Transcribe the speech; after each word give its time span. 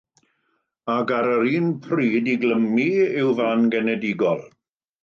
Ac, 0.93 1.13
ar 1.17 1.29
yr 1.33 1.45
un 1.59 1.69
pryd, 1.85 2.33
ei 2.33 2.41
glymu 2.47 2.89
i'w 3.05 3.33
fan 3.43 3.73
genedigol. 3.77 4.45